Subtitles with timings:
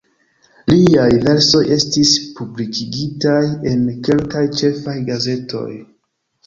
[0.71, 3.39] Liaj versoj estis publikigitaj
[3.75, 5.71] en kelkaj ĉefaj gazetoj.